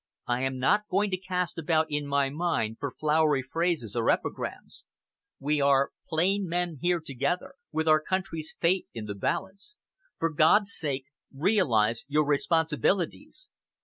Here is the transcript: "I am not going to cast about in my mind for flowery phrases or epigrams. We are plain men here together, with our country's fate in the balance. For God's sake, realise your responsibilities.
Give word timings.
"I 0.25 0.41
am 0.41 0.57
not 0.57 0.87
going 0.89 1.11
to 1.11 1.17
cast 1.17 1.59
about 1.59 1.91
in 1.91 2.07
my 2.07 2.31
mind 2.31 2.77
for 2.79 2.89
flowery 2.89 3.43
phrases 3.43 3.95
or 3.95 4.09
epigrams. 4.09 4.83
We 5.39 5.61
are 5.61 5.91
plain 6.07 6.47
men 6.49 6.79
here 6.81 6.99
together, 6.99 7.53
with 7.71 7.87
our 7.87 8.01
country's 8.01 8.55
fate 8.59 8.87
in 8.95 9.05
the 9.05 9.13
balance. 9.13 9.75
For 10.17 10.33
God's 10.33 10.75
sake, 10.75 11.05
realise 11.31 12.03
your 12.07 12.25
responsibilities. 12.25 13.49